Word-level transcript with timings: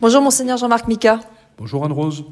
Bonjour 0.00 0.22
monseigneur 0.22 0.56
Jean-Marc 0.56 0.88
Mika. 0.88 1.20
Bonjour 1.58 1.84
Anne-Rose. 1.84 2.24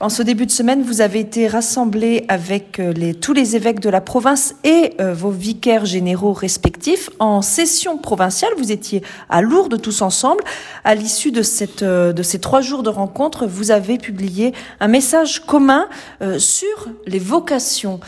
En 0.00 0.08
ce 0.08 0.22
début 0.22 0.46
de 0.46 0.50
semaine, 0.50 0.82
vous 0.82 1.02
avez 1.02 1.20
été 1.20 1.46
rassemblé 1.46 2.24
avec 2.28 2.80
euh, 2.80 2.90
les, 2.94 3.12
tous 3.12 3.34
les 3.34 3.54
évêques 3.54 3.80
de 3.80 3.90
la 3.90 4.00
province 4.00 4.54
et 4.64 4.94
euh, 4.98 5.12
vos 5.12 5.28
vicaires 5.28 5.84
généraux 5.84 6.32
respectifs 6.32 7.10
en 7.18 7.42
session 7.42 7.98
provinciale. 7.98 8.52
Vous 8.56 8.72
étiez 8.72 9.02
à 9.28 9.42
Lourdes 9.42 9.78
tous 9.78 10.00
ensemble. 10.00 10.42
À 10.84 10.94
l'issue 10.94 11.32
de, 11.32 11.42
cette, 11.42 11.82
euh, 11.82 12.14
de 12.14 12.22
ces 12.22 12.40
trois 12.40 12.62
jours 12.62 12.82
de 12.82 12.88
rencontre, 12.88 13.44
vous 13.46 13.72
avez 13.72 13.98
publié 13.98 14.54
un 14.80 14.88
message 14.88 15.40
commun 15.40 15.90
sur 16.38 16.88
les 17.06 17.18
vocations. 17.18 18.00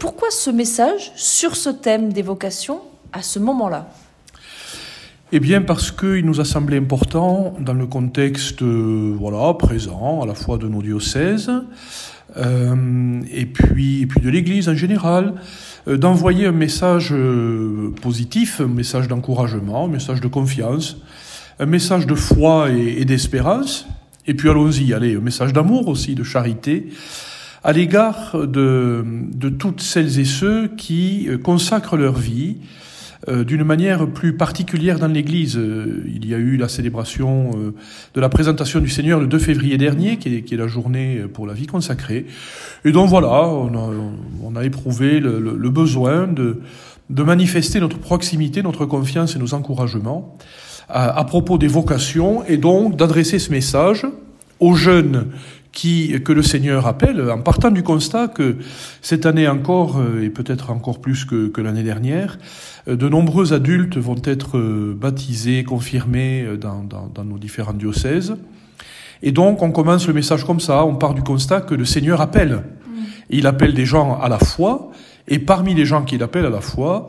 pourquoi 0.00 0.32
ce 0.32 0.50
message 0.50 1.12
sur 1.14 1.54
ce 1.54 1.70
thème 1.70 2.12
des 2.12 2.22
vocations 2.22 2.80
à 3.12 3.22
ce 3.22 3.38
moment-là? 3.38 3.88
Eh 5.30 5.40
bien, 5.40 5.60
parce 5.60 5.90
qu'il 5.90 6.24
nous 6.24 6.40
a 6.40 6.44
semblé 6.44 6.78
important, 6.78 7.54
dans 7.60 7.74
le 7.74 7.86
contexte 7.86 8.62
euh, 8.62 9.14
voilà, 9.18 9.52
présent, 9.54 10.22
à 10.22 10.26
la 10.26 10.34
fois 10.34 10.56
de 10.56 10.66
nos 10.68 10.80
diocèses, 10.80 11.50
euh, 12.38 13.20
et, 13.30 13.44
puis, 13.44 14.02
et 14.02 14.06
puis 14.06 14.20
de 14.20 14.30
l'Église 14.30 14.70
en 14.70 14.74
général, 14.74 15.34
euh, 15.86 15.98
d'envoyer 15.98 16.46
un 16.46 16.52
message 16.52 17.14
positif, 18.00 18.62
un 18.62 18.68
message 18.68 19.06
d'encouragement, 19.08 19.84
un 19.84 19.88
message 19.88 20.22
de 20.22 20.28
confiance, 20.28 20.96
un 21.58 21.66
message 21.66 22.06
de 22.06 22.14
foi 22.14 22.70
et, 22.70 23.02
et 23.02 23.04
d'espérance, 23.04 23.86
et 24.26 24.32
puis 24.32 24.48
allons-y, 24.48 24.94
allez, 24.94 25.16
un 25.16 25.20
message 25.20 25.52
d'amour 25.52 25.88
aussi, 25.88 26.14
de 26.14 26.24
charité, 26.24 26.88
à 27.64 27.72
l'égard 27.74 28.46
de, 28.46 29.04
de 29.34 29.48
toutes 29.50 29.82
celles 29.82 30.20
et 30.20 30.24
ceux 30.24 30.68
qui 30.68 31.28
consacrent 31.42 31.96
leur 31.98 32.14
vie, 32.14 32.56
euh, 32.60 32.64
d'une 33.26 33.64
manière 33.64 34.06
plus 34.06 34.36
particulière 34.36 34.98
dans 34.98 35.08
l'Église. 35.08 35.56
Euh, 35.56 36.04
il 36.06 36.26
y 36.26 36.34
a 36.34 36.38
eu 36.38 36.56
la 36.56 36.68
célébration 36.68 37.50
euh, 37.56 37.74
de 38.14 38.20
la 38.20 38.28
présentation 38.28 38.80
du 38.80 38.88
Seigneur 38.88 39.18
le 39.18 39.26
2 39.26 39.38
février 39.38 39.76
dernier, 39.76 40.18
qui 40.18 40.36
est, 40.36 40.56
la 40.56 40.68
journée 40.68 41.24
pour 41.32 41.46
la 41.46 41.52
vie 41.52 41.66
consacrée. 41.66 42.26
Et 42.84 42.92
donc 42.92 43.08
voilà, 43.08 43.48
on 43.48 44.56
a, 44.56 44.64
éprouvé 44.64 45.20
le, 45.20 45.70
besoin 45.70 46.26
de, 46.26 46.60
de, 47.10 47.22
manifester 47.22 47.80
notre 47.80 47.98
proximité, 47.98 48.62
notre 48.62 48.86
confiance 48.86 49.36
et 49.36 49.38
nos 49.38 49.54
encouragements 49.54 50.36
à 50.90 51.22
propos 51.24 51.58
des 51.58 51.66
vocations, 51.66 52.44
et 52.46 52.56
donc 52.56 52.96
d'adresser 52.96 53.38
ce 53.38 53.50
message 53.50 54.06
aux 54.58 54.74
jeunes 54.74 55.26
qui, 55.78 56.20
que 56.24 56.32
le 56.32 56.42
Seigneur 56.42 56.88
appelle, 56.88 57.30
en 57.30 57.40
partant 57.40 57.70
du 57.70 57.84
constat 57.84 58.26
que 58.26 58.56
cette 59.00 59.26
année 59.26 59.46
encore, 59.46 59.98
euh, 59.98 60.24
et 60.24 60.28
peut-être 60.28 60.70
encore 60.70 61.00
plus 61.00 61.24
que, 61.24 61.46
que 61.46 61.60
l'année 61.60 61.84
dernière, 61.84 62.40
euh, 62.88 62.96
de 62.96 63.08
nombreux 63.08 63.52
adultes 63.52 63.96
vont 63.96 64.20
être 64.24 64.58
euh, 64.58 64.92
baptisés, 65.00 65.62
confirmés 65.62 66.44
dans, 66.60 66.82
dans, 66.82 67.06
dans, 67.14 67.24
nos 67.24 67.38
différents 67.38 67.74
diocèses. 67.74 68.34
Et 69.22 69.30
donc 69.30 69.62
on 69.62 69.70
commence 69.70 70.08
le 70.08 70.14
message 70.14 70.42
comme 70.42 70.58
ça, 70.58 70.84
on 70.84 70.96
part 70.96 71.14
du 71.14 71.22
constat 71.22 71.60
que 71.60 71.76
le 71.76 71.84
Seigneur 71.84 72.20
appelle. 72.20 72.54
Mm. 72.54 73.02
Il 73.30 73.46
appelle 73.46 73.72
des 73.72 73.86
gens 73.86 74.18
à 74.20 74.28
la 74.28 74.40
foi, 74.40 74.90
et 75.28 75.38
parmi 75.38 75.74
les 75.74 75.86
gens 75.86 76.02
qu'il 76.02 76.24
appelle 76.24 76.46
à 76.46 76.50
la 76.50 76.60
foi, 76.60 77.06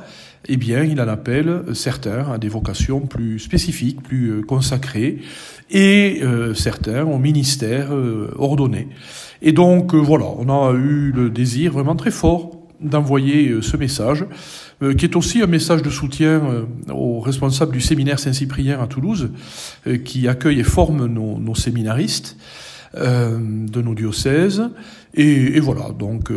eh 0.48 0.58
bien, 0.58 0.84
il 0.84 1.00
en 1.02 1.08
appelle 1.08 1.64
certains 1.74 2.32
à 2.32 2.38
des 2.38 2.48
vocations 2.48 3.02
plus 3.02 3.40
spécifiques, 3.40 4.02
plus 4.02 4.30
euh, 4.30 4.42
consacrées, 4.42 5.18
et 5.70 6.22
euh, 6.24 6.54
certains 6.54 7.04
au 7.06 7.18
ministère 7.18 7.90
euh, 7.92 8.34
ordonné. 8.38 8.88
Et 9.42 9.52
donc, 9.52 9.94
voilà, 9.94 10.26
on 10.38 10.50
a 10.50 10.74
eu 10.74 11.12
le 11.12 11.30
désir 11.30 11.74
vraiment 11.74 11.96
très 11.96 12.12
fort 12.12 12.52
d'envoyer 12.80 13.62
ce 13.62 13.76
message, 13.76 14.26
qui 14.98 15.04
est 15.04 15.18
aussi 15.18 15.42
un 15.42 15.48
message 15.48 15.82
de 15.82 15.90
soutien 15.90 16.66
aux 16.90 17.20
responsables 17.20 17.74
du 17.74 17.82
séminaire 17.82 18.20
Saint-Cyprien 18.20 18.82
à 18.82 18.88
Toulouse, 18.88 19.32
qui 20.06 20.30
accueille 20.30 20.62
et 20.62 20.64
forme 20.64 21.08
nos, 21.08 21.38
nos 21.40 21.56
séminaristes 21.56 22.38
de 22.96 23.82
nos 23.82 23.94
diocèses. 23.94 24.70
Et, 25.14 25.58
et 25.58 25.60
voilà, 25.60 25.90
donc 25.92 26.32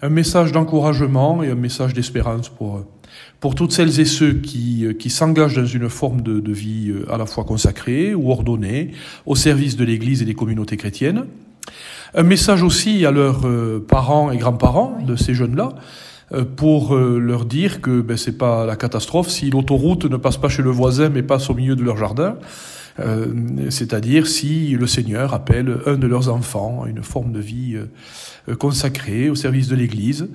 un 0.00 0.08
message 0.08 0.52
d'encouragement 0.52 1.42
et 1.42 1.50
un 1.50 1.54
message 1.54 1.92
d'espérance 1.92 2.48
pour 2.48 2.86
pour 3.40 3.54
toutes 3.54 3.72
celles 3.72 4.00
et 4.00 4.04
ceux 4.04 4.32
qui, 4.32 4.86
euh, 4.86 4.92
qui 4.94 5.10
s'engagent 5.10 5.56
dans 5.56 5.66
une 5.66 5.88
forme 5.88 6.22
de, 6.22 6.40
de, 6.40 6.52
vie 6.52 6.88
euh, 6.90 7.12
à 7.12 7.18
la 7.18 7.26
fois 7.26 7.44
consacrée 7.44 8.14
ou 8.14 8.30
ordonnée, 8.30 8.92
au 9.26 9.36
service 9.36 9.76
de 9.76 9.84
l'Église 9.84 10.22
et 10.22 10.24
des 10.24 10.34
communautés 10.34 10.76
chrétiennes. 10.76 11.26
Un 12.14 12.22
message 12.22 12.62
aussi 12.62 13.04
à 13.04 13.10
leurs 13.10 13.46
euh, 13.46 13.84
parents 13.86 14.30
et 14.30 14.38
grands-parents 14.38 14.98
de 15.06 15.16
ces 15.16 15.34
jeunes-là, 15.34 15.74
pour 16.56 16.96
leur 16.96 17.44
dire 17.44 17.80
que 17.82 18.00
ben, 18.00 18.16
c'est 18.16 18.38
pas 18.38 18.64
la 18.64 18.76
catastrophe 18.76 19.28
si 19.28 19.50
l'autoroute 19.50 20.06
ne 20.06 20.16
passe 20.16 20.38
pas 20.38 20.48
chez 20.48 20.62
le 20.62 20.70
voisin 20.70 21.10
mais 21.10 21.22
passe 21.22 21.50
au 21.50 21.54
milieu 21.54 21.76
de 21.76 21.84
leur 21.84 21.98
jardin. 21.98 22.38
Euh, 23.00 23.26
c'est-à-dire 23.70 24.26
si 24.26 24.70
le 24.70 24.86
Seigneur 24.86 25.34
appelle 25.34 25.78
un 25.86 25.96
de 25.96 26.06
leurs 26.06 26.28
enfants 26.28 26.84
à 26.84 26.88
une 26.88 27.02
forme 27.02 27.32
de 27.32 27.40
vie 27.40 27.76
euh, 27.76 28.54
consacrée 28.54 29.30
au 29.30 29.34
service 29.34 29.68
de 29.68 29.74
l'Église, 29.74 30.28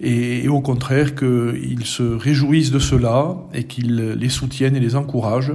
et, 0.00 0.48
au 0.48 0.60
contraire 0.60 1.14
qu'ils 1.14 1.84
se 1.84 2.02
réjouissent 2.02 2.72
de 2.72 2.78
cela 2.78 3.36
et 3.54 3.64
qu'ils 3.64 3.96
les 3.96 4.28
soutiennent 4.28 4.74
et 4.74 4.80
les 4.80 4.96
encouragent 4.96 5.54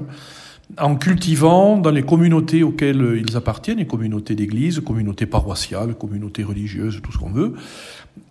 en 0.80 0.96
cultivant 0.96 1.78
dans 1.78 1.92
les 1.92 2.04
communautés 2.04 2.64
auxquelles 2.64 3.22
ils 3.28 3.38
appartiennent, 3.38 3.78
les 3.78 3.88
communautés 3.88 4.36
d'église, 4.36 4.80
communautés 4.80 5.26
paroissiales, 5.26 5.94
communautés 5.96 6.44
religieuses, 6.44 7.02
tout 7.04 7.12
ce 7.12 7.18
qu'on 7.18 7.30
veut, 7.30 7.54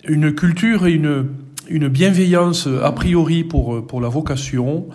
une 0.09 0.35
culture 0.35 0.87
et 0.87 0.93
une, 0.93 1.27
une 1.69 1.89
bienveillance 1.89 2.67
a 2.67 2.91
priori 2.93 3.45
pour, 3.45 3.87
pour 3.87 4.01
la 4.01 4.09
vocation, 4.09 4.89
euh, 4.89 4.95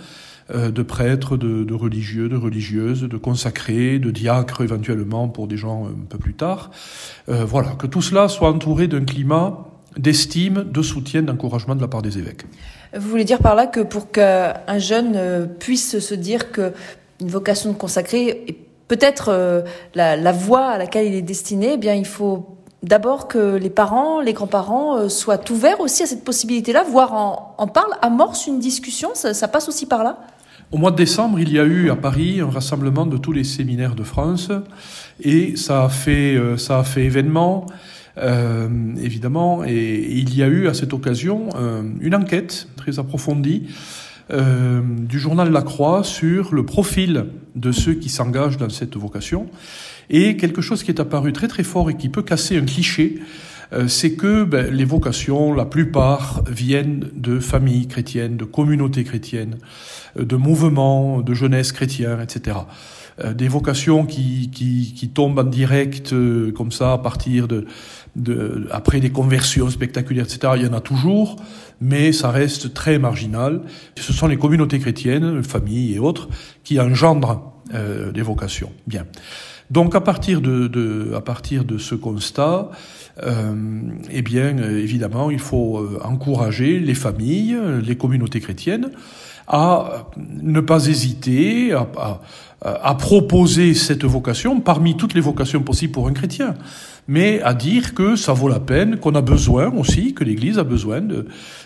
de 0.53 0.81
prêtres, 0.81 1.37
de, 1.37 1.73
religieux, 1.73 2.27
de 2.27 2.35
religieuses, 2.35 3.03
de 3.03 3.17
consacrés, 3.17 3.99
de 3.99 4.09
diacres 4.09 4.61
éventuellement 4.61 5.27
pour 5.27 5.47
des 5.47 5.57
gens 5.57 5.85
un 5.85 6.05
peu 6.09 6.17
plus 6.17 6.33
tard. 6.33 6.71
Euh, 7.29 7.45
voilà, 7.45 7.69
que 7.71 7.85
tout 7.85 8.01
cela 8.01 8.27
soit 8.27 8.49
entouré 8.49 8.87
d'un 8.87 9.05
climat 9.05 9.65
d'estime, 9.97 10.63
de 10.63 10.81
soutien, 10.81 11.21
d'encouragement 11.21 11.75
de 11.75 11.81
la 11.81 11.87
part 11.87 12.01
des 12.01 12.17
évêques. 12.17 12.45
Vous 12.95 13.09
voulez 13.09 13.25
dire 13.25 13.39
par 13.39 13.55
là 13.55 13.67
que 13.67 13.81
pour 13.81 14.11
qu'un 14.11 14.79
jeune 14.79 15.13
euh, 15.15 15.45
puisse 15.45 15.99
se 15.99 16.15
dire 16.15 16.51
que 16.51 16.73
une 17.19 17.29
vocation 17.29 17.71
de 17.71 17.77
consacré 17.77 18.43
est 18.47 18.57
peut-être 18.87 19.63
la, 19.93 20.31
voie 20.31 20.65
à 20.65 20.77
laquelle 20.79 21.05
il 21.05 21.13
est 21.13 21.21
destiné, 21.21 21.73
eh 21.73 21.77
bien 21.77 21.93
il 21.93 22.07
faut 22.07 22.57
d'abord 22.81 23.27
que 23.27 23.55
les 23.55 23.69
parents, 23.69 24.21
les 24.21 24.33
grands-parents 24.33 25.09
soient 25.09 25.51
ouverts 25.51 25.81
aussi 25.81 26.01
à 26.01 26.05
cette 26.07 26.23
possibilité-là, 26.23 26.83
voire 26.89 27.13
en, 27.13 27.55
en 27.57 27.67
parlent, 27.67 27.93
amorcent 28.01 28.47
une 28.47 28.59
discussion, 28.59 29.09
ça 29.13 29.47
passe 29.49 29.67
aussi 29.67 29.85
par 29.85 30.03
là? 30.03 30.17
Au 30.71 30.77
mois 30.77 30.91
de 30.91 30.95
décembre, 30.95 31.39
il 31.39 31.51
y 31.51 31.59
a 31.59 31.63
eu 31.63 31.89
à 31.89 31.95
Paris 31.95 32.41
un 32.41 32.49
rassemblement 32.49 33.05
de 33.05 33.17
tous 33.17 33.31
les 33.31 33.43
séminaires 33.43 33.95
de 33.95 34.03
France 34.03 34.51
et 35.21 35.55
ça 35.55 35.85
a 35.85 35.89
fait, 35.89 36.35
euh, 36.35 36.57
ça 36.57 36.79
a 36.79 36.83
fait 36.83 37.05
événement, 37.05 37.65
euh, 38.17 38.69
évidemment, 39.01 39.63
et, 39.65 40.05
il 40.11 40.35
y 40.35 40.43
a 40.43 40.47
eu 40.47 40.67
à 40.67 40.73
cette 40.75 40.93
occasion 40.93 41.49
euh, 41.55 41.81
une 42.01 42.13
enquête 42.13 42.67
très 42.75 42.99
approfondie 42.99 43.67
du 44.31 45.17
journal 45.17 45.51
La 45.51 45.63
Croix 45.63 46.03
sur 46.03 46.53
le 46.53 46.63
profil 46.63 47.25
de 47.55 47.71
ceux 47.71 47.95
qui 47.95 48.09
s'engagent 48.09 48.57
dans 48.57 48.69
cette 48.69 48.95
vocation 48.95 49.47
et 50.11 50.37
quelque 50.37 50.61
chose 50.61 50.83
qui 50.83 50.91
est 50.91 50.99
apparu 50.99 51.33
très 51.33 51.47
très 51.47 51.63
fort 51.63 51.89
et 51.89 51.97
qui 51.97 52.09
peut 52.09 52.21
casser 52.21 52.55
un 52.59 52.65
cliché 52.65 53.15
c'est 53.87 54.13
que 54.13 54.43
ben, 54.43 54.73
les 54.73 54.85
vocations, 54.85 55.53
la 55.53 55.65
plupart, 55.65 56.43
viennent 56.49 57.09
de 57.13 57.39
familles 57.39 57.87
chrétiennes, 57.87 58.35
de 58.35 58.45
communautés 58.45 59.03
chrétiennes, 59.03 59.57
euh, 60.17 60.25
de 60.25 60.35
mouvements 60.35 61.21
de 61.21 61.33
jeunesse 61.33 61.71
chrétiens, 61.71 62.19
etc. 62.21 62.57
Euh, 63.23 63.33
des 63.33 63.47
vocations 63.47 64.05
qui, 64.05 64.49
qui, 64.49 64.93
qui, 64.95 65.09
tombent 65.09 65.39
en 65.39 65.43
direct 65.43 66.13
comme 66.55 66.71
ça 66.71 66.93
à 66.93 66.97
partir 66.97 67.47
de, 67.47 67.65
de, 68.15 68.67
après 68.71 68.99
des 68.99 69.11
conversions 69.11 69.69
spectaculaires, 69.69 70.25
etc. 70.25 70.53
Il 70.55 70.63
y 70.63 70.67
en 70.67 70.73
a 70.73 70.81
toujours, 70.81 71.35
mais 71.81 72.11
ça 72.11 72.31
reste 72.31 72.73
très 72.73 72.99
marginal. 72.99 73.61
Ce 73.97 74.13
sont 74.13 74.27
les 74.27 74.37
communautés 74.37 74.79
chrétiennes, 74.79 75.43
familles 75.43 75.95
et 75.95 75.99
autres, 75.99 76.29
qui 76.63 76.79
engendrent 76.79 77.53
euh, 77.73 78.11
des 78.11 78.21
vocations. 78.21 78.71
Bien. 78.87 79.05
Donc 79.69 79.93
à 79.93 80.01
partir 80.01 80.41
de, 80.41 80.67
de, 80.67 81.13
à 81.15 81.21
partir 81.21 81.63
de 81.63 81.77
ce 81.77 81.93
constat, 81.93 82.71
euh, 83.21 83.53
eh 84.09 84.21
bien 84.21 84.57
évidemment 84.57 85.29
il 85.29 85.39
faut 85.39 85.77
euh, 85.77 85.99
encourager 86.03 86.79
les 86.79 86.95
familles, 86.95 87.57
les 87.83 87.95
communautés 87.95 88.39
chrétiennes 88.39 88.89
à 89.47 90.07
ne 90.17 90.59
pas 90.61 90.87
hésiter 90.87 91.73
à, 91.73 91.87
à, 91.97 92.21
à, 92.89 92.95
proposer 92.95 93.73
cette 93.73 94.05
vocation 94.05 94.59
parmi 94.59 94.95
toutes 94.95 95.15
les 95.15 95.21
vocations 95.21 95.63
possibles 95.63 95.93
pour 95.93 96.07
un 96.07 96.13
chrétien, 96.13 96.53
mais 97.09 97.41
à 97.41 97.55
dire 97.55 97.95
que 97.95 98.15
ça 98.15 98.33
vaut 98.33 98.49
la 98.49 98.59
peine, 98.59 98.97
qu'on 98.97 99.15
a 99.15 99.21
besoin 99.21 99.73
aussi, 99.73 100.13
que 100.13 100.23
l'Église 100.23 100.59
a 100.59 100.63
besoin 100.63 101.01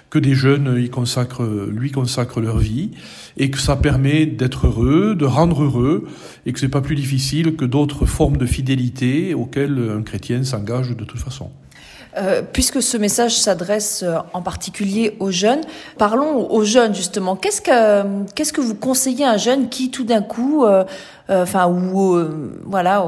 que 0.10 0.18
des 0.18 0.36
jeunes 0.36 0.82
y 0.82 0.90
consacrent, 0.90 1.44
lui 1.70 1.92
consacrent 1.92 2.40
leur 2.40 2.60
vie, 2.60 2.92
et 3.36 3.52
que 3.52 3.58
ça 3.58 3.76
permet 3.76 4.26
d'être 4.26 4.68
heureux, 4.68 5.16
de 5.16 5.26
rendre 5.26 5.64
heureux, 5.64 6.08
et 6.46 6.54
que 6.54 6.60
c'est 6.62 6.70
pas 6.70 6.80
plus 6.80 6.96
difficile 6.96 7.58
que 7.58 7.66
d'autres 7.66 8.06
formes 8.06 8.38
de 8.38 8.46
fidélité 8.46 9.34
auxquelles 9.34 9.92
un 9.94 10.02
chrétien 10.02 10.46
s'engage 10.46 10.96
de 10.96 11.04
toute 11.04 11.20
façon. 11.20 11.52
Euh, 12.16 12.44
puisque 12.44 12.82
ce 12.82 12.96
message 12.96 13.40
s'adresse 13.40 14.04
euh, 14.04 14.18
en 14.34 14.44
particulier 14.44 15.18
aux 15.20 15.32
jeunes, 15.32 15.62
parlons 15.98 16.48
aux 16.52 16.64
jeunes 16.64 16.94
justement. 16.94 17.36
Qu'est-ce 17.36 17.62
que 17.62 18.04
qu'est-ce 18.36 18.54
que 18.54 18.62
vous 18.62 18.76
conseillez 18.76 19.26
à 19.26 19.32
un 19.32 19.38
jeune 19.38 19.68
qui 19.70 19.90
tout 19.90 20.04
d'un 20.04 20.22
coup, 20.22 20.64
euh, 20.64 20.84
enfin 21.28 21.68
ou 21.68 22.16
voilà, 22.66 23.04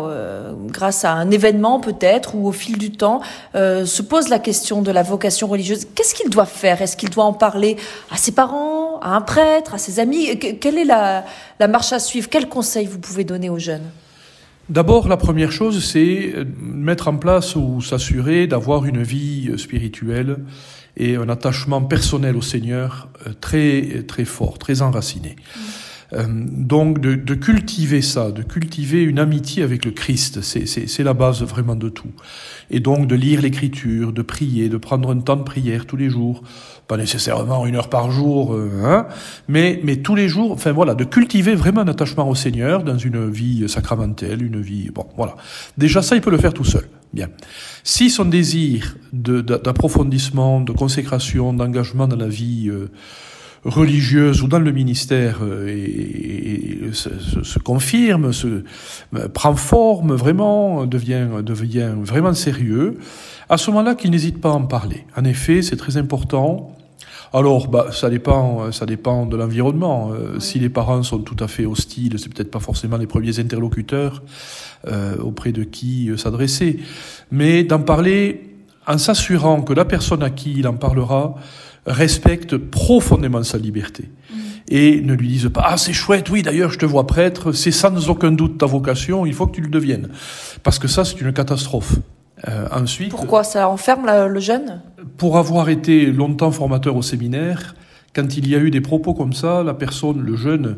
grâce 0.68 1.06
à 1.06 1.12
un 1.12 1.30
événement 1.30 1.80
peut-être 1.80 2.36
ou 2.36 2.48
au 2.48 2.52
fil 2.52 2.78
du 2.78 2.92
temps, 2.92 3.22
se 3.54 4.02
pose 4.02 4.30
la 4.30 4.40
question 4.40 4.82
de 4.82 4.92
la 4.92 5.04
vocation 5.04 5.48
religieuse? 5.48 5.86
Qu'est-ce 5.94 6.16
qu'il 6.16 6.30
doit 6.30 6.46
faire? 6.46 6.82
Est-ce 6.82 6.98
qu'il 6.98 7.10
doit 7.10 7.26
en 7.26 7.34
parler 7.34 7.78
à 8.12 8.18
ses 8.18 8.32
parents, 8.32 9.00
à 9.02 9.16
un 9.16 9.22
prêtre, 9.22 9.76
à 9.76 9.78
ses 9.78 10.00
amis? 10.00 10.40
Quelle 10.40 10.78
est 10.78 10.86
la, 10.86 11.26
la 11.60 11.68
marche 11.68 11.94
à 11.94 12.00
suivre? 12.00 12.30
Quels 12.30 12.50
conseils 12.50 12.88
vous 12.88 13.00
pouvez 13.00 13.24
donner 13.24 13.50
aux 13.50 13.60
jeunes? 13.60 13.90
D'abord, 14.70 15.08
la 15.08 15.18
première 15.18 15.52
chose, 15.52 15.84
c'est 15.84 16.34
euh, 16.34 16.44
mettre 16.60 17.08
en 17.08 17.18
place 17.18 17.56
ou 17.56 17.82
s'assurer 17.82 18.48
d'avoir 18.48 18.86
une 18.86 19.04
vie 19.04 19.50
euh, 19.52 19.58
spirituelle 19.58 20.38
et 20.98 21.18
un 21.18 21.30
attachement 21.30 21.84
personnel 21.84 22.36
au 22.36 22.42
Seigneur 22.42 23.10
euh, 23.28 23.34
très 23.40 24.04
très 24.08 24.26
fort, 24.26 24.58
très 24.58 24.82
enraciné. 24.82 25.36
Donc 26.18 27.00
de, 27.00 27.16
de, 27.16 27.34
cultiver 27.34 28.02
ça, 28.02 28.32
de 28.32 28.42
cultiver 28.42 29.04
une 29.04 29.20
amitié 29.20 29.64
avec 29.64 29.84
le 29.86 29.92
Christ, 29.92 30.42
c'est 30.42 31.04
la 31.04 31.14
base 31.14 31.44
vraiment 31.44 31.76
de 31.76 31.90
tout. 31.90 32.12
Et 32.70 32.80
donc 32.80 33.08
de 33.08 33.16
lire 33.16 33.42
l'Écriture, 33.42 34.14
de 34.14 34.22
prier, 34.22 34.70
de 34.70 34.78
prendre 34.78 35.12
un 35.12 35.20
temps 35.20 35.36
de 35.36 35.44
prière 35.44 35.86
tous 35.86 35.98
les 35.98 36.10
jours, 36.10 36.42
pas 36.88 36.98
nécessairement 36.98 37.66
une 37.66 37.76
heure 37.76 37.90
par 37.90 38.12
jour, 38.12 38.54
euh, 38.54 38.70
hein, 38.84 39.08
mais, 39.48 39.80
mais 39.84 39.98
tous 39.98 40.16
les 40.16 40.28
jours, 40.28 40.52
enfin 40.52 40.72
voilà, 40.72 40.96
de 40.96 41.04
cultiver 41.04 41.56
vraiment 41.56 41.82
un 41.82 41.88
attachement 41.88 42.30
au 42.30 42.36
Seigneur 42.36 42.84
dans 42.84 42.98
une 42.98 43.30
vie 43.30 43.68
sacramentelle, 43.68 44.42
une 44.42 44.62
vie, 44.62 44.92
bon, 44.92 45.06
voilà. 45.18 45.36
Déjà 45.78 46.02
ça, 46.02 46.16
il 46.16 46.22
peut 46.22 46.32
le 46.32 46.38
faire 46.38 46.54
tout 46.54 46.66
seul. 46.66 46.88
Bien. 47.14 47.30
Si 47.84 48.10
son 48.10 48.26
désir 48.26 48.98
d'approfondissement, 49.14 50.60
de, 50.60 50.74
consécration, 50.74 51.54
d'engagement 51.54 52.08
dans 52.08 52.18
la 52.18 52.28
vie 52.28 52.68
euh, 52.68 52.92
religieuse 53.66 54.42
ou 54.42 54.48
dans 54.48 54.60
le 54.60 54.72
ministère 54.72 55.40
euh, 55.42 55.68
et, 55.68 56.94
se, 56.94 57.10
se, 57.44 57.60
confirme, 57.60 58.32
se, 58.32 58.64
prend 59.34 59.56
forme 59.56 60.14
vraiment, 60.14 60.86
devient, 60.86 61.28
devient 61.44 61.92
vraiment 62.02 62.34
sérieux, 62.34 62.98
à 63.50 63.58
ce 63.58 63.70
moment-là 63.72 63.96
qu'il 63.96 64.12
n'hésite 64.12 64.40
pas 64.40 64.50
à 64.50 64.54
en 64.54 64.66
parler. 64.66 65.06
En 65.18 65.26
effet, 65.26 65.62
c'est 65.62 65.76
très 65.76 65.98
important 65.98 66.76
alors, 67.36 67.68
bah, 67.68 67.88
ça 67.92 68.10
dépend, 68.10 68.72
ça 68.72 68.86
dépend 68.86 69.26
de 69.26 69.36
l'environnement. 69.36 70.12
Euh, 70.14 70.40
si 70.40 70.58
les 70.58 70.70
parents 70.70 71.04
sont 71.04 71.20
tout 71.20 71.36
à 71.44 71.50
fait 71.50 71.66
hostiles, 71.66 72.18
c'est 72.18 72.34
peut-être 72.34 72.50
pas 72.50 72.62
forcément 72.62 72.96
les 72.96 73.08
premiers 73.08 73.40
interlocuteurs 73.40 74.24
euh, 74.88 75.18
auprès 75.18 75.52
de 75.52 75.64
qui 75.64 76.10
euh, 76.10 76.16
s'adresser. 76.16 76.80
Mais 77.32 77.66
d'en 77.66 77.80
parler 77.80 78.55
en 78.88 78.98
s'assurant 78.98 79.62
que 79.62 79.74
la 79.74 79.86
personne 79.86 80.24
à 80.24 80.30
qui 80.30 80.54
il 80.58 80.68
en 80.68 80.76
parlera 80.76 81.36
respecte 81.86 82.58
profondément 82.58 83.44
sa 83.44 83.58
liberté. 83.58 84.10
Mm. 84.30 84.36
Et 84.70 85.02
ne 85.02 85.14
lui 85.14 85.28
dise 85.28 85.50
pas 85.54 85.64
ah 85.66 85.78
c'est 85.78 85.94
chouette 85.94 86.30
oui 86.30 86.42
d'ailleurs 86.42 86.72
je 86.72 86.80
te 86.80 86.86
vois 86.86 87.06
prêtre 87.06 87.52
c'est 87.52 87.72
sans 87.72 88.10
aucun 88.10 88.32
doute 88.32 88.58
ta 88.58 88.66
vocation 88.66 89.28
il 89.28 89.34
faut 89.36 89.46
que 89.46 89.56
tu 89.56 89.62
le 89.62 89.70
deviennes 89.70 90.10
parce 90.64 90.80
que 90.80 90.88
ça 90.88 91.06
c'est 91.06 91.22
une 91.22 91.34
catastrophe 91.34 92.00
euh, 92.48 92.68
ensuite, 92.72 93.12
Pourquoi 93.12 93.44
ça 93.44 93.70
enferme 93.70 94.06
le 94.28 94.40
jeune? 94.40 94.82
Pour 95.18 95.38
avoir 95.38 95.70
été 95.70 96.08
longtemps 96.08 96.52
formateur 96.52 96.96
au 96.96 97.02
séminaire, 97.02 97.76
quand 98.14 98.38
il 98.38 98.48
y 98.48 98.56
a 98.56 98.60
eu 98.60 98.72
des 98.72 98.82
propos 98.82 99.14
comme 99.14 99.34
ça, 99.34 99.64
la 99.64 99.74
personne, 99.74 100.22
le 100.22 100.36
jeune, 100.36 100.78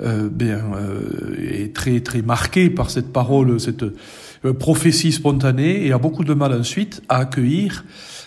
euh, 0.00 0.28
euh, 0.40 1.36
est 1.40 1.74
très 1.74 2.00
très 2.00 2.22
marqué 2.22 2.70
par 2.70 2.90
cette 2.90 3.12
parole, 3.12 3.58
cette 3.60 3.82
euh, 3.82 4.52
prophétie 4.52 5.12
spontanée, 5.12 5.86
et 5.86 5.92
a 5.92 5.98
beaucoup 5.98 6.24
de 6.24 6.34
mal 6.34 6.52
ensuite 6.52 7.02
à 7.08 7.18
accueillir 7.18 7.84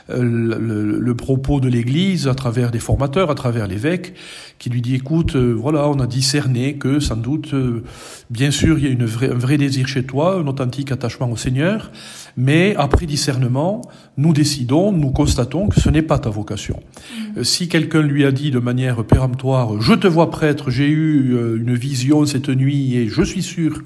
euh, 0.10 0.24
le, 0.24 1.00
le, 1.00 1.16
propos 1.16 1.60
de 1.60 1.68
l'Église 1.68 2.28
à 2.28 2.34
travers 2.34 2.72
des 2.72 2.80
formateurs, 2.80 3.30
à 3.30 3.36
travers 3.36 3.68
l'évêque, 3.68 4.14
qui 4.58 4.70
lui 4.70 4.82
dit 4.82 4.96
écoute, 4.96 5.36
euh, 5.36 5.54
voilà, 5.54 5.88
on 5.90 6.00
a 6.00 6.08
discerné 6.08 6.76
que 6.76 7.00
sans 7.00 7.18
doute, 7.18 7.54
euh, 7.54 7.84
bien 8.30 8.52
sûr, 8.52 8.78
il 8.80 8.86
y 8.86 8.88
a 8.88 8.92
une 8.92 9.06
vraie, 9.06 9.30
un 9.30 9.38
vrai 9.38 9.58
désir 9.58 9.88
chez 9.88 10.04
toi, 10.04 10.38
un 10.38 10.48
authentique 10.48 10.92
attachement 10.92 11.30
au 11.30 11.38
Seigneur, 11.38 11.92
mais 12.36 12.76
après 12.78 13.06
discernement, 13.06 13.82
nous 14.18 14.34
décidons, 14.34 14.92
nous 14.92 15.12
constatons 15.12 15.68
que 15.68 15.80
ce 15.80 15.90
n'est 15.90 16.02
pas 16.02 16.18
ta 16.18 16.30
vocation. 16.30 16.80
Mmh. 17.36 17.44
Si 17.44 17.68
quelqu'un 17.68 18.02
lui 18.02 18.26
a 18.26 18.32
dit 18.32 18.50
de 18.52 18.60
manière 18.60 19.04
péremptoire, 19.04 19.80
je 19.82 19.94
te 19.94 20.08
vois 20.08 20.32
prêtre, 20.32 20.72
j'ai 20.72 20.90
eu 20.90 21.61
une 21.62 21.75
vision 21.75 22.25
cette 22.25 22.50
nuit 22.50 22.96
et 22.96 23.08
je 23.08 23.22
suis 23.22 23.44
sûr 23.44 23.81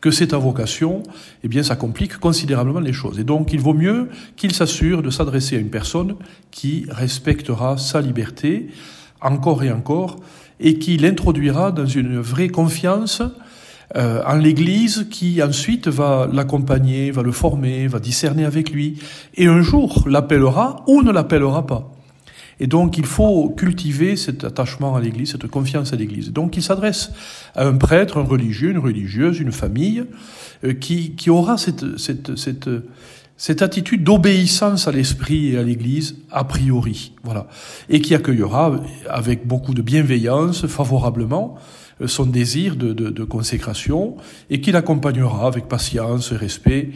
que 0.00 0.10
c'est 0.10 0.28
ta 0.28 0.38
vocation, 0.38 1.02
eh 1.44 1.48
bien 1.48 1.62
ça 1.62 1.76
complique 1.76 2.16
considérablement 2.18 2.80
les 2.80 2.92
choses. 2.92 3.18
Et 3.20 3.24
donc 3.24 3.52
il 3.52 3.60
vaut 3.60 3.74
mieux 3.74 4.08
qu'il 4.36 4.52
s'assure 4.52 5.02
de 5.02 5.10
s'adresser 5.10 5.56
à 5.56 5.58
une 5.58 5.70
personne 5.70 6.16
qui 6.50 6.86
respectera 6.88 7.76
sa 7.76 8.00
liberté 8.00 8.68
encore 9.20 9.62
et 9.62 9.70
encore 9.70 10.16
et 10.60 10.78
qui 10.78 10.96
l'introduira 10.96 11.70
dans 11.70 11.86
une 11.86 12.18
vraie 12.18 12.48
confiance 12.48 13.22
euh, 13.96 14.22
en 14.26 14.36
l'Église 14.36 15.06
qui 15.10 15.42
ensuite 15.42 15.88
va 15.88 16.28
l'accompagner, 16.32 17.10
va 17.10 17.22
le 17.22 17.32
former, 17.32 17.86
va 17.86 18.00
discerner 18.00 18.44
avec 18.44 18.70
lui 18.70 18.98
et 19.34 19.46
un 19.46 19.62
jour 19.62 20.04
l'appellera 20.06 20.84
ou 20.86 21.02
ne 21.02 21.12
l'appellera 21.12 21.66
pas. 21.66 21.97
Et 22.60 22.66
donc, 22.66 22.98
il 22.98 23.06
faut 23.06 23.50
cultiver 23.50 24.16
cet 24.16 24.44
attachement 24.44 24.96
à 24.96 25.00
l'Église, 25.00 25.32
cette 25.32 25.46
confiance 25.46 25.92
à 25.92 25.96
l'Église. 25.96 26.32
Donc, 26.32 26.56
il 26.56 26.62
s'adresse 26.62 27.12
à 27.54 27.66
un 27.66 27.76
prêtre, 27.76 28.18
un 28.18 28.24
religieux, 28.24 28.70
une 28.70 28.78
religieuse, 28.78 29.38
une 29.38 29.52
famille, 29.52 30.04
euh, 30.64 30.72
qui, 30.72 31.12
qui 31.12 31.30
aura 31.30 31.56
cette, 31.56 31.98
cette, 31.98 32.36
cette, 32.36 32.68
cette 33.36 33.62
attitude 33.62 34.02
d'obéissance 34.02 34.88
à 34.88 34.92
l'Esprit 34.92 35.52
et 35.52 35.58
à 35.58 35.62
l'Église, 35.62 36.16
a 36.32 36.44
priori. 36.44 37.12
Voilà. 37.22 37.46
Et 37.88 38.00
qui 38.00 38.14
accueillera 38.14 38.80
avec 39.08 39.46
beaucoup 39.46 39.74
de 39.74 39.82
bienveillance, 39.82 40.66
favorablement, 40.66 41.56
euh, 42.00 42.08
son 42.08 42.26
désir 42.26 42.74
de, 42.74 42.92
de, 42.92 43.10
de 43.10 43.24
consécration, 43.24 44.16
et 44.50 44.60
qui 44.60 44.72
l'accompagnera 44.72 45.46
avec 45.46 45.68
patience 45.68 46.32
et 46.32 46.36
respect 46.36 46.90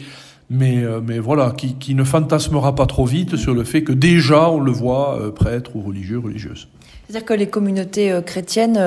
mais, 0.52 0.84
euh, 0.84 1.00
mais 1.04 1.18
voilà, 1.18 1.52
qui, 1.56 1.94
ne 1.94 2.04
fantasmera 2.04 2.74
pas 2.74 2.86
trop 2.86 3.06
vite 3.06 3.36
sur 3.36 3.54
le 3.54 3.64
fait 3.64 3.82
que 3.82 3.92
déjà 3.92 4.50
on 4.50 4.60
le 4.60 4.70
voit 4.70 5.18
euh, 5.18 5.30
prêtre 5.30 5.74
ou 5.74 5.80
religieux, 5.80 6.18
religieuse. 6.18 6.68
C'est-à-dire 7.08 7.26
que 7.26 7.34
les 7.34 7.48
communautés 7.48 8.12
euh, 8.12 8.20
chrétiennes 8.20 8.78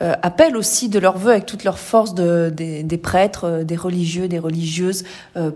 appellent 0.00 0.56
aussi 0.56 0.88
de 0.88 0.98
leur 0.98 1.18
vœu 1.18 1.32
avec 1.32 1.46
toute 1.46 1.64
leur 1.64 1.78
force 1.78 2.14
de, 2.14 2.52
des, 2.54 2.82
des, 2.82 2.98
prêtres, 2.98 3.62
des 3.64 3.76
religieux, 3.76 4.28
des 4.28 4.38
religieuses 4.38 5.04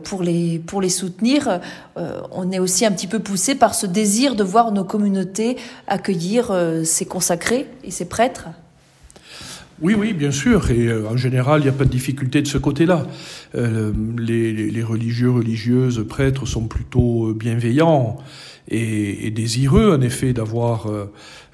pour, 0.02 0.22
les, 0.22 0.58
pour 0.58 0.80
les 0.80 0.88
soutenir. 0.88 1.60
on 1.96 2.50
est 2.50 2.58
aussi 2.58 2.84
un 2.84 2.90
petit 2.90 3.06
peu 3.06 3.20
poussé 3.20 3.54
par 3.54 3.74
ce 3.74 3.86
désir 3.86 4.34
de 4.34 4.42
voir 4.42 4.72
nos 4.72 4.84
communautés 4.84 5.56
accueillir 5.86 6.52
ces 6.84 7.04
consacrés 7.04 7.68
et 7.84 7.90
ces 7.90 8.06
prêtres. 8.06 8.48
Oui, 9.82 9.96
oui, 9.98 10.12
bien 10.12 10.30
sûr. 10.30 10.70
Et 10.70 10.86
euh, 10.86 11.08
en 11.08 11.16
général, 11.16 11.60
il 11.60 11.64
n'y 11.64 11.68
a 11.68 11.72
pas 11.72 11.84
de 11.84 11.90
difficulté 11.90 12.40
de 12.40 12.46
ce 12.46 12.56
côté-là. 12.56 13.04
Euh, 13.56 13.92
les, 14.16 14.52
les, 14.52 14.82
religieux, 14.82 15.30
religieuses, 15.30 16.06
prêtres 16.08 16.46
sont 16.46 16.68
plutôt 16.68 17.30
euh, 17.30 17.34
bienveillants 17.34 18.18
et, 18.68 19.26
et 19.26 19.30
désireux, 19.30 19.92
en 19.92 20.00
effet, 20.00 20.32
d'avoir 20.32 20.88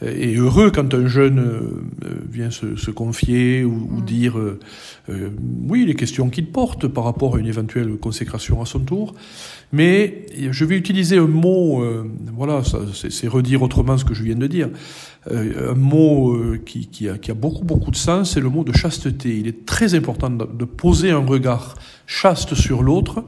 et 0.02 0.36
heureux 0.36 0.70
quand 0.70 0.94
un 0.94 1.06
jeune 1.06 1.60
vient 2.30 2.50
se, 2.50 2.76
se 2.76 2.90
confier 2.90 3.64
ou, 3.64 3.88
ou 3.90 4.00
mm. 4.00 4.04
dire 4.04 4.36
oui 5.08 5.86
les 5.86 5.94
questions 5.94 6.28
qu'il 6.28 6.46
porte 6.46 6.86
par 6.86 7.04
rapport 7.04 7.36
à 7.36 7.38
une 7.40 7.46
éventuelle 7.46 7.96
consécration 7.96 8.60
à 8.62 8.66
son 8.66 8.80
tour. 8.80 9.14
Mais 9.72 10.26
je 10.50 10.64
vais 10.64 10.76
utiliser 10.76 11.18
un 11.18 11.26
mot, 11.26 11.84
voilà, 12.36 12.62
c'est 12.94 13.28
redire 13.28 13.62
autrement 13.62 13.98
ce 13.98 14.04
que 14.04 14.14
je 14.14 14.22
viens 14.22 14.36
de 14.36 14.46
dire. 14.46 14.68
Euh, 15.30 15.72
un 15.72 15.74
mot 15.74 16.32
euh, 16.32 16.60
qui, 16.64 16.86
qui, 16.86 17.08
a, 17.08 17.18
qui, 17.18 17.30
a, 17.30 17.34
beaucoup 17.34 17.64
beaucoup 17.64 17.90
de 17.90 17.96
sens, 17.96 18.34
c'est 18.34 18.40
le 18.40 18.48
mot 18.48 18.64
de 18.64 18.72
chasteté. 18.72 19.36
Il 19.36 19.48
est 19.48 19.66
très 19.66 19.94
important 19.94 20.30
de 20.30 20.64
poser 20.64 21.10
un 21.10 21.24
regard 21.24 21.74
chaste 22.06 22.54
sur 22.54 22.82
l'autre, 22.82 23.24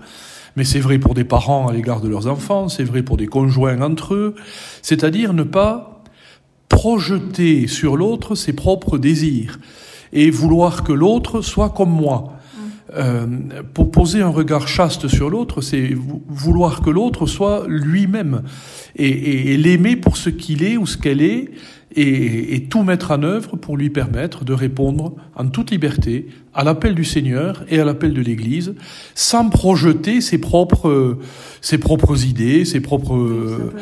mais 0.56 0.64
c'est 0.64 0.80
vrai 0.80 0.98
pour 0.98 1.14
des 1.14 1.24
parents 1.24 1.68
à 1.68 1.72
l'égard 1.72 2.00
de 2.00 2.08
leurs 2.08 2.26
enfants, 2.26 2.68
c'est 2.68 2.84
vrai 2.84 3.02
pour 3.02 3.16
des 3.16 3.26
conjoints 3.26 3.80
entre 3.80 4.14
eux, 4.14 4.34
c'est-à-dire 4.82 5.32
ne 5.32 5.42
pas 5.42 6.02
projeter 6.68 7.66
sur 7.66 7.96
l'autre 7.96 8.34
ses 8.34 8.52
propres 8.52 8.98
désirs 8.98 9.58
et 10.12 10.30
vouloir 10.30 10.84
que 10.84 10.92
l'autre 10.92 11.40
soit 11.40 11.70
comme 11.70 11.90
moi. 11.90 12.34
Euh, 12.96 13.26
pour 13.72 13.92
poser 13.92 14.20
un 14.20 14.30
regard 14.30 14.66
chaste 14.66 15.06
sur 15.06 15.30
l'autre, 15.30 15.60
c'est 15.60 15.94
vouloir 16.28 16.82
que 16.82 16.90
l'autre 16.90 17.26
soit 17.26 17.64
lui-même 17.68 18.42
et, 18.96 19.08
et, 19.08 19.52
et 19.52 19.56
l'aimer 19.56 19.94
pour 19.94 20.16
ce 20.16 20.28
qu'il 20.28 20.64
est 20.64 20.76
ou 20.76 20.86
ce 20.86 20.96
qu'elle 20.96 21.22
est 21.22 21.50
et, 21.96 22.54
et, 22.54 22.64
tout 22.64 22.82
mettre 22.82 23.10
en 23.10 23.22
œuvre 23.22 23.56
pour 23.56 23.76
lui 23.76 23.90
permettre 23.90 24.44
de 24.44 24.52
répondre 24.52 25.14
en 25.34 25.48
toute 25.48 25.70
liberté 25.70 26.28
à 26.54 26.64
l'appel 26.64 26.94
du 26.94 27.04
Seigneur 27.04 27.64
et 27.68 27.80
à 27.80 27.84
l'appel 27.84 28.12
de 28.12 28.20
l'Église, 28.20 28.74
sans 29.14 29.48
projeter 29.48 30.20
ses 30.20 30.38
propres, 30.38 31.18
ses 31.60 31.78
propres 31.78 32.24
idées, 32.24 32.64
ses 32.64 32.80
propres, 32.80 33.16
euh, 33.16 33.72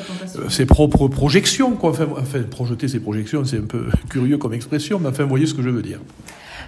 ses 0.48 0.66
propres 0.66 1.08
projections. 1.08 1.72
Quoi. 1.72 1.90
Enfin, 1.90 2.08
enfin, 2.12 2.42
projeter 2.42 2.88
ses 2.88 3.00
projections, 3.00 3.44
c'est 3.44 3.58
un 3.58 3.62
peu 3.62 3.86
curieux 4.08 4.38
comme 4.38 4.54
expression, 4.54 4.98
mais 4.98 5.08
enfin, 5.08 5.24
vous 5.24 5.30
voyez 5.30 5.46
ce 5.46 5.54
que 5.54 5.62
je 5.62 5.70
veux 5.70 5.82
dire. 5.82 6.00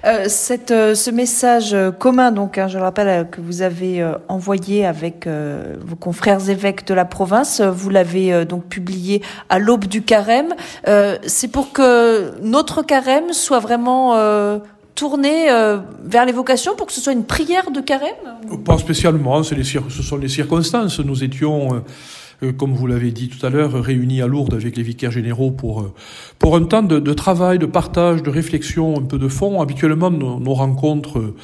Euh, 0.05 0.25
cette, 0.29 0.71
euh, 0.71 0.95
ce 0.95 1.11
message 1.11 1.77
commun, 1.99 2.33
donc, 2.33 2.59
hein, 2.59 2.69
je 2.69 2.79
le 2.79 2.85
rappelle, 2.85 3.29
que 3.31 3.41
vous 3.41 3.63
avez 3.63 4.05
envoyé 4.29 4.87
avec 4.87 5.27
vos 5.27 5.97
confrères 5.97 6.49
évêques 6.49 6.87
de 6.87 6.95
la 6.95 7.05
province, 7.05 7.61
vous 7.61 7.91
l'avez 7.91 8.45
donc 8.45 8.65
publié 8.65 9.23
à 9.49 9.59
l'aube 9.59 9.87
du 9.87 10.03
carême. 10.03 10.55
C'est 11.27 11.49
pour 11.49 11.73
que 11.73 12.39
notre 12.43 12.83
carême 12.83 13.33
soit 13.33 13.61
vraiment 13.61 14.15
tourné 14.95 15.47
vers 16.05 16.27
les 16.27 16.33
vocations 16.33 16.77
pour 16.77 16.87
que 16.87 16.93
ce 16.93 17.01
soit 17.01 17.13
une 17.13 17.25
prière 17.25 17.71
de 17.71 17.81
carême? 17.81 18.15
Pas 18.65 18.79
spécialement, 18.79 19.41
les, 19.41 19.65
ce 19.65 20.03
sont 20.03 20.17
les 20.17 20.29
circonstances. 20.29 21.01
Nous 21.01 21.25
étions 21.25 21.75
euh, 21.75 21.81
comme 22.57 22.73
vous 22.73 22.87
l'avez 22.87 23.11
dit 23.11 23.29
tout 23.29 23.45
à 23.45 23.51
l'heure, 23.51 23.73
réunis 23.73 24.23
à 24.23 24.27
Lourdes 24.27 24.55
avec 24.55 24.77
les 24.77 24.83
vicaires 24.83 25.11
généraux 25.11 25.51
pour, 25.51 25.83
euh, 25.83 25.93
pour 26.39 26.57
un 26.57 26.65
temps 26.65 26.83
de, 26.83 26.99
de, 26.99 27.13
travail, 27.13 27.59
de 27.59 27.67
partage, 27.67 28.23
de 28.23 28.31
réflexion, 28.31 28.99
un 28.99 29.03
peu 29.03 29.19
de 29.19 29.29
fond. 29.29 29.61
Habituellement, 29.61 30.11
nos, 30.11 30.55
rencontres 30.55 31.35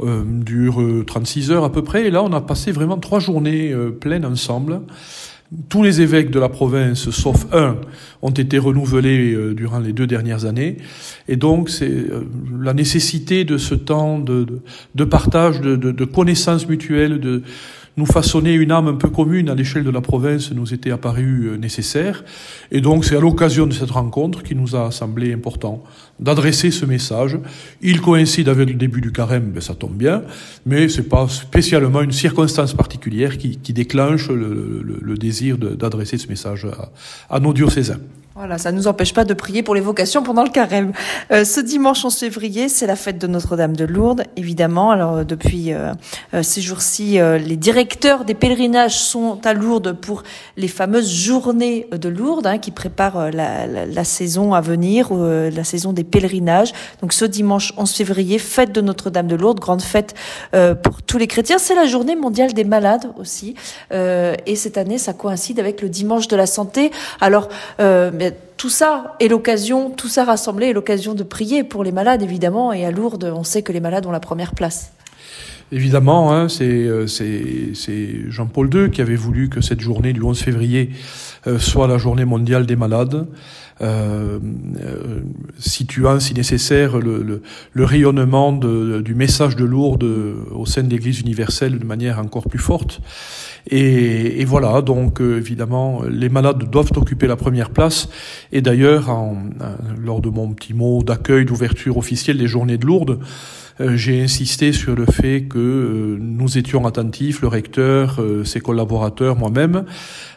euh, 0.00 0.22
durent 0.26 1.04
36 1.06 1.50
heures 1.50 1.64
à 1.64 1.72
peu 1.72 1.82
près. 1.82 2.06
Et 2.06 2.10
là, 2.10 2.22
on 2.22 2.32
a 2.32 2.40
passé 2.40 2.70
vraiment 2.70 2.98
trois 2.98 3.18
journées 3.18 3.74
pleines 4.00 4.26
ensemble. 4.26 4.82
Tous 5.68 5.82
les 5.82 6.00
évêques 6.00 6.30
de 6.30 6.40
la 6.40 6.48
province, 6.48 7.10
sauf 7.10 7.46
un, 7.52 7.76
ont 8.22 8.30
été 8.30 8.58
renouvelés 8.58 9.36
durant 9.54 9.80
les 9.80 9.92
deux 9.92 10.06
dernières 10.06 10.46
années. 10.46 10.78
Et 11.28 11.36
donc, 11.36 11.68
c'est 11.68 12.06
la 12.58 12.72
nécessité 12.72 13.44
de 13.44 13.58
ce 13.58 13.74
temps 13.74 14.18
de, 14.18 14.44
de, 14.44 14.62
de 14.94 15.04
partage, 15.04 15.60
de, 15.60 15.76
de 15.76 16.04
connaissances 16.06 16.66
mutuelles, 16.66 17.20
de, 17.20 17.42
nous 17.96 18.06
façonner 18.06 18.54
une 18.54 18.72
âme 18.72 18.88
un 18.88 18.94
peu 18.94 19.08
commune 19.08 19.50
à 19.50 19.54
l'échelle 19.54 19.84
de 19.84 19.90
la 19.90 20.00
province 20.00 20.50
nous 20.52 20.72
était 20.72 20.90
apparu 20.90 21.44
euh, 21.44 21.56
nécessaire. 21.56 22.24
Et 22.70 22.80
donc 22.80 23.04
c'est 23.04 23.16
à 23.16 23.20
l'occasion 23.20 23.66
de 23.66 23.72
cette 23.72 23.90
rencontre 23.90 24.42
qu'il 24.42 24.58
nous 24.58 24.74
a 24.74 24.90
semblé 24.90 25.32
important 25.32 25.82
d'adresser 26.18 26.70
ce 26.70 26.86
message. 26.86 27.38
Il 27.82 28.00
coïncide 28.00 28.48
avec 28.48 28.68
le 28.68 28.74
début 28.74 29.00
du 29.00 29.12
carême, 29.12 29.50
ben 29.52 29.60
ça 29.60 29.74
tombe 29.74 29.94
bien, 29.94 30.22
mais 30.64 30.88
c'est 30.88 31.08
pas 31.08 31.28
spécialement 31.28 32.00
une 32.00 32.12
circonstance 32.12 32.74
particulière 32.74 33.36
qui, 33.38 33.72
déclenche 33.72 34.28
le, 34.30 35.16
désir 35.18 35.58
d'adresser 35.58 36.18
ce 36.18 36.28
message 36.28 36.66
à 37.28 37.40
nos 37.40 37.52
diocésains. 37.52 38.00
Voilà, 38.34 38.56
ça 38.56 38.72
ne 38.72 38.78
nous 38.78 38.88
empêche 38.88 39.12
pas 39.12 39.26
de 39.26 39.34
prier 39.34 39.62
pour 39.62 39.74
les 39.74 39.82
vocations 39.82 40.22
pendant 40.22 40.42
le 40.42 40.48
carême. 40.48 40.92
Euh, 41.32 41.44
ce 41.44 41.60
dimanche 41.60 42.02
11 42.02 42.16
février, 42.16 42.70
c'est 42.70 42.86
la 42.86 42.96
fête 42.96 43.18
de 43.18 43.26
Notre-Dame 43.26 43.76
de 43.76 43.84
Lourdes, 43.84 44.24
évidemment. 44.36 44.90
Alors 44.90 45.16
euh, 45.16 45.24
depuis 45.24 45.74
euh, 45.74 45.92
euh, 46.32 46.42
ces 46.42 46.62
jours-ci, 46.62 47.18
les 47.18 47.56
directeurs 47.56 48.24
des 48.24 48.32
pèlerinages 48.32 48.96
sont 48.96 49.38
à 49.44 49.52
Lourdes 49.52 49.92
pour 49.92 50.22
les 50.56 50.68
fameuses 50.68 51.12
journées 51.12 51.86
de 51.92 52.08
Lourdes, 52.08 52.46
hein, 52.46 52.56
qui 52.56 52.70
préparent 52.70 53.30
la, 53.30 53.66
la, 53.66 53.84
la, 53.84 54.04
saison 54.04 54.54
à 54.54 54.62
venir, 54.62 55.12
la 55.12 55.64
saison 55.64 55.92
des 55.92 56.04
pèlerinages. 56.04 56.72
Donc 57.02 57.12
ce 57.12 57.26
dimanche 57.26 57.74
11 57.76 57.92
février, 57.92 58.38
fête 58.38 58.72
de 58.72 58.80
Notre-Dame 58.80 59.26
de 59.26 59.36
Lourdes, 59.36 59.60
grande 59.60 59.82
fête 59.82 60.14
pour 60.82 61.02
tous 61.02 61.18
les 61.18 61.26
chrétiens. 61.26 61.58
C'est 61.58 61.74
la 61.74 61.86
journée 61.86 62.16
mondiale 62.16 62.54
des 62.54 62.64
malades 62.64 63.12
aussi. 63.18 63.54
et 63.92 64.56
cette 64.56 64.78
année, 64.78 64.98
ça 64.98 65.12
coïncide 65.12 65.60
avec 65.60 65.82
le 65.82 65.88
dimanche 65.88 66.28
de 66.28 66.36
la 66.36 66.46
santé. 66.46 66.90
Alors 67.20 67.48
tout 68.56 68.70
ça 68.70 69.16
est 69.20 69.28
l'occasion, 69.28 69.90
tout 69.90 70.08
ça 70.08 70.24
rassemblé 70.24 70.68
est 70.68 70.72
l'occasion 70.72 71.14
de 71.14 71.22
prier 71.22 71.64
pour 71.64 71.84
les 71.84 71.92
malades, 71.92 72.22
évidemment. 72.22 72.72
Et 72.72 72.84
à 72.84 72.90
Lourdes, 72.90 73.32
on 73.34 73.44
sait 73.44 73.62
que 73.62 73.72
les 73.72 73.80
malades 73.80 74.06
ont 74.06 74.12
la 74.12 74.20
première 74.20 74.54
place. 74.54 74.92
Évidemment, 75.72 76.34
hein, 76.34 76.48
euh, 76.60 77.06
c'est 77.06 78.30
Jean-Paul 78.30 78.70
II 78.74 78.90
qui 78.90 79.00
avait 79.00 79.16
voulu 79.16 79.48
que 79.48 79.62
cette 79.62 79.80
journée 79.80 80.12
du 80.12 80.22
11 80.22 80.38
février 80.38 80.90
euh, 81.46 81.58
soit 81.58 81.88
la 81.88 81.96
journée 81.96 82.26
mondiale 82.26 82.66
des 82.66 82.76
malades, 82.76 83.26
euh, 83.80 84.38
euh, 84.80 85.20
situant, 85.58 86.20
si 86.20 86.34
nécessaire, 86.34 86.98
le, 86.98 87.22
le, 87.22 87.42
le 87.72 87.84
rayonnement 87.84 88.52
de, 88.52 89.00
du 89.00 89.14
message 89.14 89.56
de 89.56 89.64
Lourdes 89.64 90.04
au 90.50 90.66
sein 90.66 90.82
de 90.82 90.90
l'Église 90.90 91.20
universelle 91.20 91.78
de 91.78 91.84
manière 91.84 92.18
encore 92.18 92.48
plus 92.48 92.58
forte. 92.58 93.00
Et, 93.70 94.40
et 94.40 94.44
voilà, 94.44 94.82
donc 94.82 95.20
euh, 95.20 95.38
évidemment, 95.38 96.02
les 96.02 96.28
malades 96.28 96.68
doivent 96.70 96.92
occuper 96.96 97.26
la 97.26 97.36
première 97.36 97.70
place. 97.70 98.08
Et 98.50 98.60
d'ailleurs, 98.60 99.10
lors 99.98 100.20
de 100.20 100.28
mon 100.28 100.52
petit 100.52 100.74
mot 100.74 101.02
d'accueil, 101.02 101.44
d'ouverture 101.44 101.96
officielle 101.96 102.38
des 102.38 102.48
Journées 102.48 102.78
de 102.78 102.86
Lourdes, 102.86 103.18
j'ai 103.80 104.22
insisté 104.22 104.72
sur 104.72 104.94
le 104.94 105.06
fait 105.06 105.42
que 105.42 105.58
euh, 105.58 106.18
nous 106.20 106.58
étions 106.58 106.86
attentifs, 106.86 107.40
le 107.40 107.48
recteur, 107.48 108.20
euh, 108.20 108.44
ses 108.44 108.60
collaborateurs, 108.60 109.36
moi-même, 109.36 109.84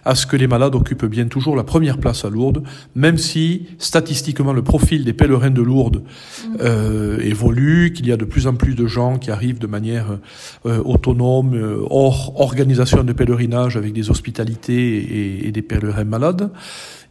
à 0.04 0.15
ce 0.15 0.25
que 0.25 0.36
les 0.36 0.48
malades 0.48 0.75
occupent 0.75 1.06
bien 1.06 1.25
toujours 1.25 1.56
la 1.56 1.63
première 1.63 1.98
place 1.98 2.25
à 2.25 2.30
Lourdes, 2.30 2.63
même 2.96 3.18
si 3.18 3.68
statistiquement 3.77 4.54
le 4.54 4.62
profil 4.62 5.04
des 5.04 5.13
pèlerins 5.13 5.50
de 5.50 5.62
Lourdes 5.62 6.04
mm. 6.04 6.56
euh, 6.62 7.20
évolue, 7.20 7.94
qu'il 7.94 8.08
y 8.08 8.12
a 8.12 8.18
de 8.18 8.25
plus 8.25 8.48
en 8.48 8.56
plus 8.56 8.75
de 8.75 8.88
gens 8.88 9.18
qui 9.18 9.32
arrivent 9.32 9.60
de 9.60 9.68
manière 9.68 10.18
euh, 10.65 10.82
autonome, 10.84 11.86
hors 11.89 12.39
organisation 12.39 13.04
de 13.04 13.13
pèlerinage 13.13 13.77
avec 13.77 13.94
des 13.94 14.10
hospitalités 14.10 14.98
et, 14.98 15.48
et 15.48 15.51
des 15.51 15.62
pèlerins 15.62 16.04
malades. 16.04 16.51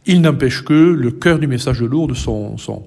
Il 0.07 0.21
n'empêche 0.21 0.63
que 0.63 0.73
le 0.73 1.11
cœur 1.11 1.39
du 1.39 1.47
message 1.47 1.79
de 1.79 1.85
Lourdes, 1.85 2.15
son, 2.15 2.57
son, 2.57 2.83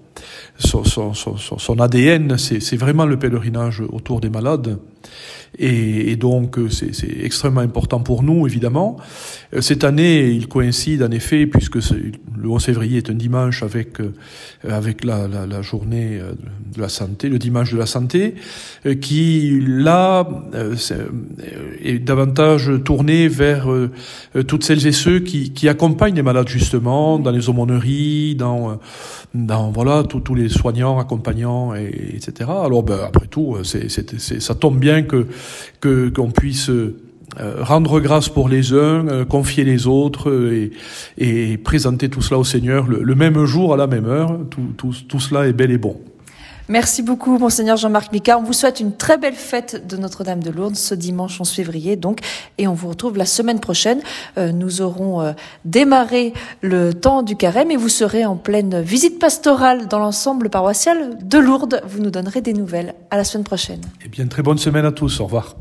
son, 0.58 1.14
son, 1.14 1.36
son 1.36 1.80
ADN, 1.80 2.38
c'est 2.38 2.76
vraiment 2.76 3.06
le 3.06 3.18
pèlerinage 3.18 3.80
autour 3.80 4.20
des 4.20 4.30
malades. 4.30 4.78
Et, 5.56 6.12
et 6.12 6.16
donc, 6.16 6.58
euh, 6.58 6.68
c'est 6.68 6.92
extrêmement 7.22 7.60
important 7.60 8.00
pour 8.00 8.22
nous, 8.22 8.46
évidemment. 8.46 8.96
Euh, 9.54 9.60
cette 9.60 9.84
année, 9.84 10.28
il 10.28 10.48
coïncide 10.48 11.02
en 11.02 11.10
effet, 11.10 11.46
puisque 11.46 11.76
le 11.76 12.48
11 12.48 12.64
février 12.64 12.98
est 12.98 13.10
un 13.10 13.14
dimanche 13.14 13.62
avec, 13.62 14.00
euh, 14.00 14.12
avec 14.68 15.04
la, 15.04 15.26
la, 15.26 15.46
la, 15.46 15.62
journée 15.62 16.20
de 16.74 16.80
la 16.80 16.88
santé, 16.88 17.28
le 17.28 17.38
dimanche 17.38 17.72
de 17.72 17.78
la 17.78 17.86
santé, 17.86 18.34
qui, 19.00 19.60
là, 19.66 20.28
est 21.82 21.98
davantage 21.98 22.70
tourné 22.84 23.28
vers 23.28 23.68
toutes 24.46 24.64
celles 24.64 24.86
et 24.86 24.92
ceux 24.92 25.20
qui, 25.20 25.52
qui 25.52 25.68
accompagnent 25.68 26.14
les 26.14 26.22
malades, 26.22 26.48
justement, 26.48 27.18
dans 27.18 27.30
les 27.30 27.48
aumôneries, 27.48 28.34
dans, 28.36 28.78
dans 29.34 29.70
voilà, 29.70 30.04
tous 30.04 30.34
les 30.34 30.48
soignants, 30.48 30.98
accompagnants, 30.98 31.74
et, 31.74 32.14
etc. 32.14 32.50
Alors, 32.64 32.82
ben, 32.82 33.00
après 33.06 33.26
tout, 33.26 33.56
c'est 33.64 33.88
ça 33.90 34.54
tombe 34.54 34.78
bien 34.78 35.02
que 35.02 35.26
que 35.80 36.08
qu'on 36.08 36.30
puisse 36.30 36.70
euh, 37.38 37.62
rendre 37.62 38.00
grâce 38.00 38.30
pour 38.30 38.48
les 38.48 38.72
uns, 38.72 39.06
euh, 39.06 39.24
confier 39.24 39.62
les 39.62 39.86
autres 39.86 40.30
euh, 40.30 40.70
et, 41.18 41.58
présenter 41.58 42.08
tout 42.08 42.22
cela 42.22 42.38
au 42.38 42.44
Seigneur 42.44 42.86
le, 42.88 43.14
même 43.14 43.44
jour 43.44 43.74
à 43.74 43.76
la 43.76 43.86
même 43.86 44.06
heure. 44.06 44.38
Tout 44.48 45.20
cela 45.20 45.46
est 45.46 45.52
bel 45.52 45.70
et 45.70 45.78
bon. 45.78 46.00
Merci 46.68 47.02
beaucoup, 47.02 47.38
Monseigneur 47.38 47.78
Jean-Marc 47.78 48.12
Micard. 48.12 48.40
On 48.40 48.42
vous 48.42 48.52
souhaite 48.52 48.78
une 48.80 48.94
très 48.94 49.16
belle 49.16 49.34
fête 49.34 49.86
de 49.86 49.96
Notre-Dame 49.96 50.42
de 50.42 50.50
Lourdes 50.50 50.76
ce 50.76 50.94
dimanche 50.94 51.40
11 51.40 51.50
février, 51.50 51.96
donc, 51.96 52.20
et 52.58 52.68
on 52.68 52.74
vous 52.74 52.88
retrouve 52.88 53.16
la 53.16 53.24
semaine 53.24 53.58
prochaine. 53.58 54.00
Euh, 54.36 54.52
nous 54.52 54.82
aurons 54.82 55.22
euh, 55.22 55.32
démarré 55.64 56.34
le 56.60 56.92
temps 56.92 57.22
du 57.22 57.36
carême 57.36 57.70
et 57.70 57.76
vous 57.76 57.88
serez 57.88 58.26
en 58.26 58.36
pleine 58.36 58.82
visite 58.82 59.18
pastorale 59.18 59.88
dans 59.88 59.98
l'ensemble 59.98 60.50
paroissial 60.50 61.18
de 61.22 61.38
Lourdes. 61.38 61.80
Vous 61.86 62.00
nous 62.00 62.10
donnerez 62.10 62.42
des 62.42 62.52
nouvelles. 62.52 62.94
À 63.10 63.16
la 63.16 63.24
semaine 63.24 63.44
prochaine. 63.44 63.80
Eh 64.04 64.08
bien, 64.08 64.26
très 64.26 64.42
bonne 64.42 64.58
semaine 64.58 64.84
à 64.84 64.92
tous. 64.92 65.20
Au 65.20 65.24
revoir. 65.24 65.58